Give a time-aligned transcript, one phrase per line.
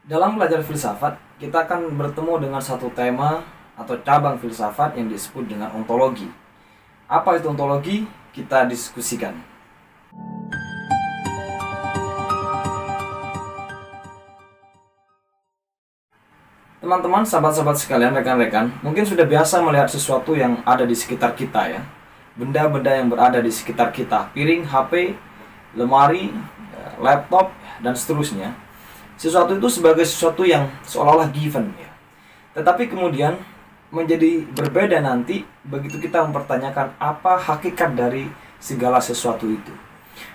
[0.00, 3.44] Dalam belajar filsafat, kita akan bertemu dengan satu tema
[3.76, 6.24] atau cabang filsafat yang disebut dengan ontologi.
[7.04, 8.08] Apa itu ontologi?
[8.32, 9.36] Kita diskusikan.
[16.80, 21.84] Teman-teman, sahabat-sahabat sekalian, rekan-rekan, mungkin sudah biasa melihat sesuatu yang ada di sekitar kita ya.
[22.40, 25.12] Benda-benda yang berada di sekitar kita, piring, HP,
[25.76, 26.32] lemari,
[26.96, 27.52] laptop,
[27.84, 28.69] dan seterusnya.
[29.20, 31.92] Sesuatu itu sebagai sesuatu yang seolah-olah given ya.
[32.56, 33.36] Tetapi kemudian
[33.92, 39.76] menjadi berbeda nanti begitu kita mempertanyakan apa hakikat dari segala sesuatu itu.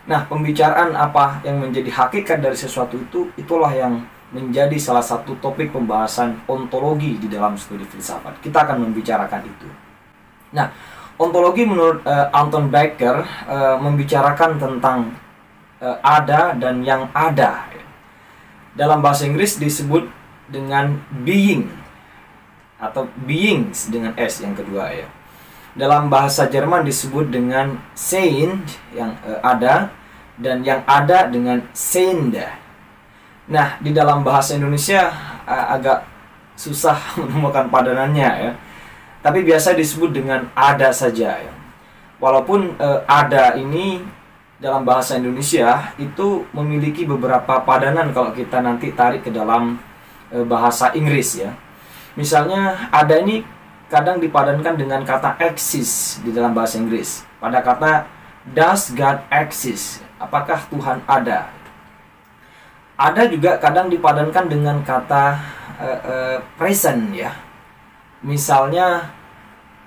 [0.05, 5.73] Nah, pembicaraan apa yang menjadi hakikat dari sesuatu itu itulah yang menjadi salah satu topik
[5.73, 8.37] pembahasan ontologi di dalam studi filsafat.
[8.37, 9.69] Kita akan membicarakan itu.
[10.53, 10.69] Nah,
[11.17, 15.09] ontologi menurut uh, Anton Becker uh, membicarakan tentang
[15.81, 17.74] uh, ada dan yang ada.
[18.75, 20.07] Dalam bahasa Inggris disebut
[20.51, 21.71] dengan being
[22.77, 25.07] atau beings dengan s yang kedua ya.
[25.75, 29.91] Dalam bahasa Jerman disebut dengan sein yang uh, ada
[30.35, 32.65] dan yang ada dengan sehende
[33.45, 35.13] Nah, di dalam bahasa Indonesia
[35.45, 36.01] uh, agak
[36.57, 38.51] susah menemukan padanannya ya.
[39.21, 41.53] Tapi biasa disebut dengan ada saja ya.
[42.21, 44.01] Walaupun uh, ada ini
[44.61, 49.79] dalam bahasa Indonesia itu memiliki beberapa padanan kalau kita nanti tarik ke dalam
[50.31, 51.51] uh, bahasa Inggris ya.
[52.15, 53.43] Misalnya ada ini
[53.91, 57.27] kadang dipadankan dengan kata exist di dalam bahasa Inggris.
[57.37, 58.07] Pada kata
[58.55, 59.99] does God exist?
[60.15, 61.51] Apakah Tuhan ada?
[62.95, 65.35] ada juga kadang dipadankan dengan kata
[65.79, 67.35] uh, uh, present ya
[68.23, 69.11] misalnya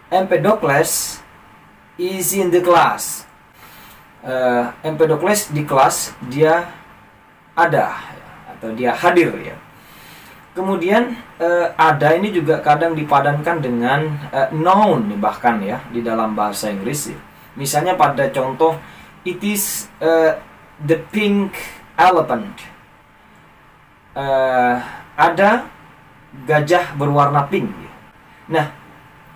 [0.09, 1.21] Empedocles
[2.01, 3.28] is in the class
[4.25, 6.71] uh, Empedocles di kelas dia
[7.59, 7.95] ada
[8.57, 9.57] atau dia hadir ya
[10.55, 14.01] kemudian uh, ada ini juga kadang dipadankan dengan
[14.35, 17.19] uh, noun bahkan ya di dalam bahasa Inggris ya.
[17.55, 18.75] misalnya pada contoh
[19.23, 20.35] it is uh,
[20.83, 21.55] the pink
[21.99, 22.55] elephant
[24.19, 24.83] uh,
[25.19, 25.67] ada
[26.47, 27.71] gajah berwarna pink.
[28.51, 28.71] Nah,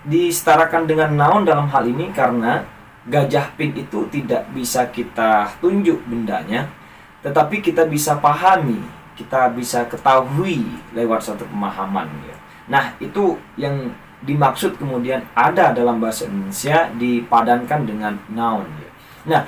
[0.07, 2.63] disetarakan dengan noun dalam hal ini karena
[3.07, 6.71] gajah pink itu tidak bisa kita tunjuk bendanya,
[7.19, 8.79] tetapi kita bisa pahami,
[9.19, 10.63] kita bisa ketahui
[10.95, 12.07] lewat satu pemahaman.
[12.27, 12.37] Ya.
[12.71, 13.91] Nah, itu yang
[14.23, 18.67] dimaksud kemudian ada dalam bahasa Indonesia dipadankan dengan noun.
[18.79, 18.89] Ya.
[19.23, 19.41] Nah,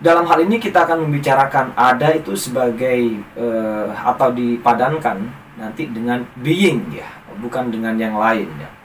[0.00, 5.20] dalam hal ini kita akan membicarakan ada itu sebagai uh, atau dipadankan
[5.60, 7.08] nanti dengan being ya,
[7.40, 8.79] bukan dengan yang lain ya.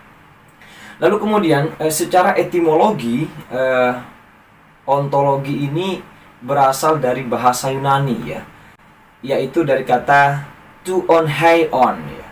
[1.01, 3.99] Lalu kemudian uh, secara etimologi uh,
[4.87, 5.99] ontologi ini
[6.39, 8.41] berasal dari bahasa Yunani ya,
[9.25, 10.45] yaitu dari kata
[10.85, 12.27] to on high on ya.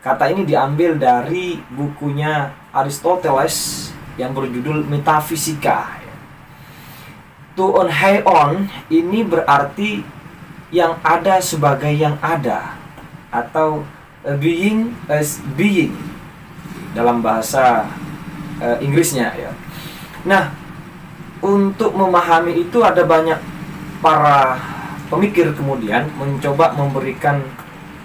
[0.00, 5.96] Kata ini diambil dari bukunya Aristoteles yang berjudul Metafisika
[7.56, 10.04] to on high on ini berarti
[10.68, 12.76] yang ada sebagai yang ada
[13.32, 13.82] atau
[14.36, 15.96] being as being
[16.92, 17.88] dalam bahasa
[18.60, 19.50] uh, Inggrisnya ya.
[20.26, 20.52] Nah,
[21.44, 23.38] untuk memahami itu ada banyak
[24.00, 24.58] para
[25.06, 27.40] pemikir kemudian mencoba memberikan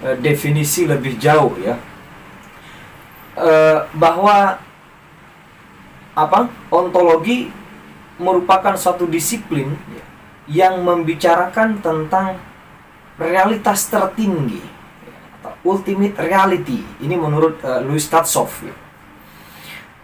[0.04, 1.76] uh, definisi lebih jauh ya.
[3.32, 4.60] Uh, bahwa
[6.12, 6.52] apa?
[6.68, 7.48] Ontologi
[8.20, 9.72] merupakan suatu disiplin
[10.44, 12.36] yang membicarakan tentang
[13.16, 14.60] realitas tertinggi
[15.40, 16.84] atau ultimate reality.
[17.00, 18.52] Ini menurut uh, Louis Tatsov.
[18.60, 18.76] Ya.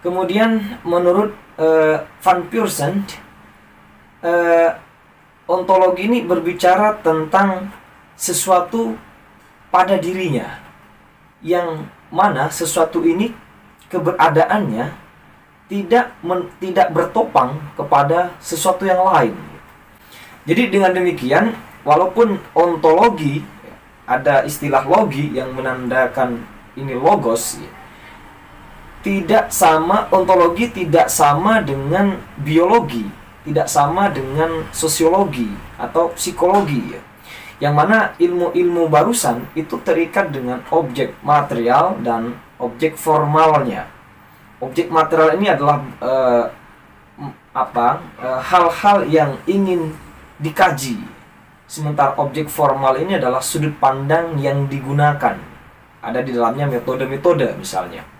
[0.08, 3.04] Kemudian menurut uh, Van Pearson,
[4.24, 4.72] uh,
[5.44, 7.68] ontologi ini berbicara tentang
[8.16, 8.96] sesuatu
[9.68, 10.64] pada dirinya
[11.44, 13.36] yang mana sesuatu ini
[13.92, 14.96] keberadaannya
[15.68, 19.36] tidak men, tidak bertopang kepada sesuatu yang lain.
[20.48, 21.52] Jadi dengan demikian,
[21.84, 23.44] walaupun ontologi
[24.08, 26.48] ada istilah logi yang menandakan
[26.80, 27.60] ini logos,
[29.02, 33.06] tidak sama ontologi tidak sama dengan biologi,
[33.46, 35.48] tidak sama dengan sosiologi
[35.78, 37.02] atau psikologi ya.
[37.58, 43.90] Yang mana ilmu-ilmu barusan itu terikat dengan objek material dan objek formalnya.
[44.62, 46.44] Objek material ini adalah uh,
[47.54, 49.90] apa eh, hal-hal uh, yang ingin
[50.38, 51.02] dikaji.
[51.66, 55.34] Sementara objek formal ini adalah sudut pandang yang digunakan.
[55.98, 58.17] Ada di dalamnya metode-metode misalnya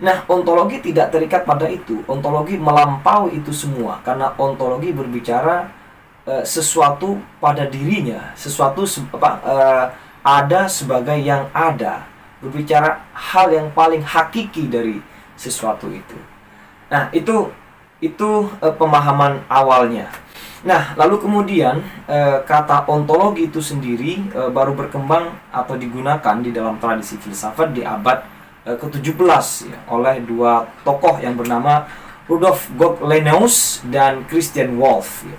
[0.00, 5.68] nah ontologi tidak terikat pada itu ontologi melampaui itu semua karena ontologi berbicara
[6.24, 9.86] uh, sesuatu pada dirinya sesuatu apa uh,
[10.20, 12.04] ada sebagai yang ada,
[12.44, 15.00] berbicara hal yang paling hakiki dari
[15.36, 16.18] sesuatu itu.
[16.92, 17.48] Nah, itu
[18.00, 20.08] itu uh, pemahaman awalnya.
[20.60, 26.76] Nah, lalu kemudian uh, kata ontologi itu sendiri uh, baru berkembang atau digunakan di dalam
[26.76, 28.20] tradisi filsafat di abad
[28.64, 31.88] ke-17 ya, oleh dua tokoh yang bernama
[32.28, 35.38] Rudolf Goclenius dan Christian Wolff ya.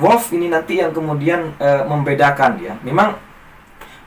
[0.00, 2.74] Wolff ini nanti yang kemudian uh, membedakan ya.
[2.80, 3.20] Memang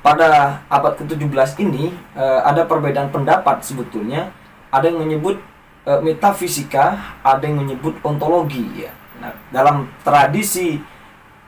[0.03, 4.33] pada abad ke-17 ini uh, ada perbedaan pendapat sebetulnya.
[4.73, 5.37] Ada yang menyebut
[5.85, 8.91] uh, metafisika, ada yang menyebut ontologi ya.
[9.21, 10.81] Nah, dalam tradisi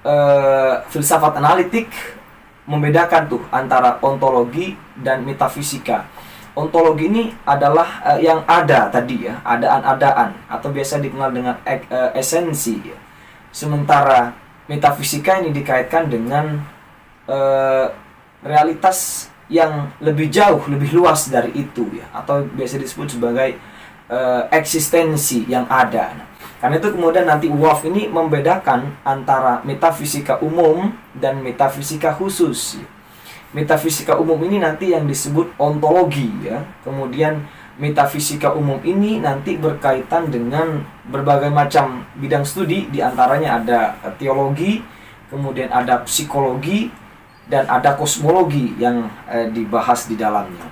[0.06, 1.90] uh, filsafat analitik
[2.70, 6.06] membedakan tuh antara ontologi dan metafisika.
[6.56, 12.80] Ontologi ini adalah uh, yang ada tadi ya, adaan-adaan atau biasa dikenal dengan uh, esensi
[12.80, 12.96] ya
[13.56, 14.36] Sementara
[14.68, 16.60] metafisika ini dikaitkan dengan
[17.28, 17.88] uh,
[18.44, 23.56] realitas yang lebih jauh, lebih luas dari itu ya, atau biasa disebut sebagai
[24.12, 26.12] uh, eksistensi yang ada.
[26.60, 32.80] Karena itu kemudian nanti Wolf ini membedakan antara metafisika umum dan metafisika khusus.
[33.56, 36.60] Metafisika umum ini nanti yang disebut ontologi ya.
[36.84, 37.40] Kemudian
[37.76, 40.80] metafisika umum ini nanti berkaitan dengan
[41.12, 43.80] berbagai macam bidang studi di antaranya ada
[44.16, 44.80] teologi
[45.28, 46.88] kemudian ada psikologi
[47.52, 50.64] dan ada kosmologi yang eh, dibahas di dalamnya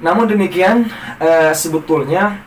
[0.00, 0.88] namun demikian
[1.20, 2.40] eh, sebetulnya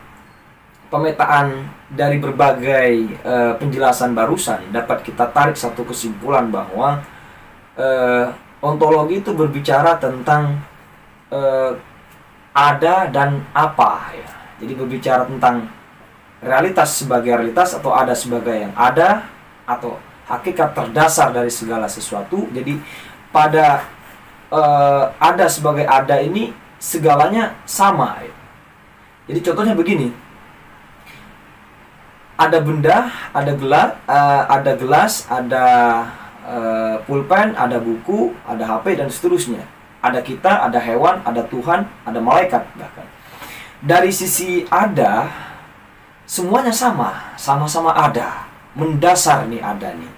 [0.89, 7.06] pemetaan dari berbagai eh, penjelasan barusan dapat kita tarik satu kesimpulan bahwa
[7.77, 8.25] eh,
[8.59, 10.59] ontologi itu berbicara tentang
[11.31, 11.71] eh,
[12.53, 14.29] ada dan apa ya.
[14.59, 15.71] Jadi berbicara tentang
[16.44, 19.27] realitas sebagai realitas atau ada sebagai yang ada
[19.63, 19.95] atau
[20.27, 22.47] hakikat terdasar dari segala sesuatu.
[22.51, 22.79] Jadi
[23.31, 23.88] pada
[24.51, 26.51] uh, ada sebagai ada ini
[26.81, 28.19] segalanya sama.
[28.23, 28.35] Ya.
[29.31, 30.09] Jadi contohnya begini.
[32.39, 35.65] Ada benda, ada gelas, uh, ada gelas, ada
[36.49, 39.61] uh, pulpen, ada buku, ada HP dan seterusnya
[39.99, 43.07] ada kita, ada hewan, ada Tuhan, ada malaikat bahkan.
[43.79, 45.27] Dari sisi ada,
[46.23, 50.13] semuanya sama, sama-sama ada, mendasar nih ada nih.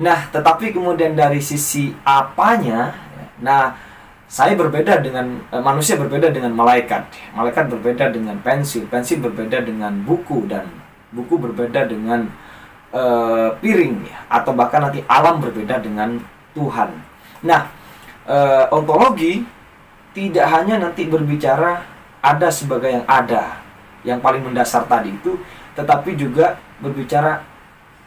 [0.00, 2.96] Nah, tetapi kemudian dari sisi apanya,
[3.40, 3.76] nah
[4.30, 7.36] saya berbeda dengan eh, manusia berbeda dengan malaikat.
[7.36, 10.68] Malaikat berbeda dengan pensil, pensil berbeda dengan buku dan
[11.12, 12.32] buku berbeda dengan
[12.94, 16.18] eh, piring ya, atau bahkan nanti alam berbeda dengan
[16.54, 16.90] Tuhan.
[17.46, 17.80] Nah,
[18.30, 19.42] uh, ontologi
[20.14, 21.82] tidak hanya nanti berbicara
[22.20, 23.62] ada sebagai yang ada
[24.02, 25.38] yang paling mendasar tadi itu
[25.76, 27.40] tetapi juga berbicara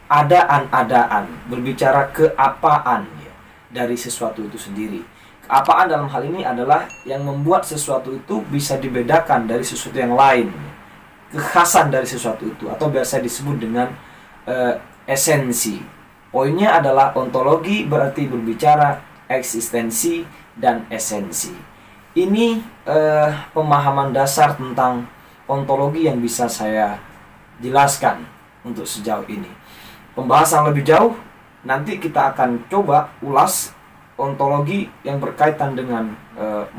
[0.09, 3.33] adaan-adaan berbicara keapaan ya,
[3.71, 5.01] dari sesuatu itu sendiri
[5.47, 10.51] keapaan dalam hal ini adalah yang membuat sesuatu itu bisa dibedakan dari sesuatu yang lain
[11.33, 13.89] kekhasan dari sesuatu itu atau biasa disebut dengan
[14.47, 14.75] uh,
[15.07, 15.79] esensi
[16.33, 21.53] poinnya adalah ontologi berarti berbicara eksistensi, dan esensi.
[22.13, 25.09] Ini eh, pemahaman dasar tentang
[25.49, 27.01] ontologi yang bisa saya
[27.57, 28.21] jelaskan
[28.61, 29.49] untuk sejauh ini.
[30.13, 31.17] Pembahasan lebih jauh
[31.65, 33.73] nanti kita akan coba ulas
[34.13, 36.69] ontologi yang berkaitan dengan eh,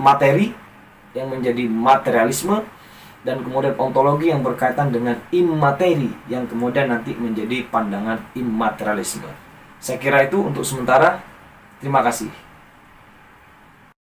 [0.00, 0.56] materi
[1.12, 2.64] yang menjadi materialisme
[3.22, 9.30] dan kemudian ontologi yang berkaitan dengan imateri yang kemudian nanti menjadi pandangan immaterialisme.
[9.82, 11.32] Saya kira itu untuk sementara
[11.82, 12.30] Terima kasih.